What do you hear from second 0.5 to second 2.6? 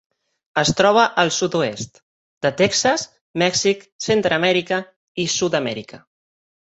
Es troba al sud-oest de